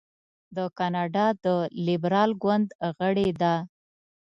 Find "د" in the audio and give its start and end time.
0.55-0.57, 1.45-1.47